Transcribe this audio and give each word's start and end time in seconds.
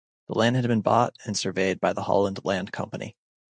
The 0.29 0.33
land 0.33 0.55
had 0.55 0.67
been 0.67 0.81
bought 0.81 1.15
and 1.25 1.37
surveyed 1.37 1.79
by 1.79 1.93
the 1.93 2.01
Holland 2.01 2.39
Land 2.43 2.71
Company. 2.71 3.15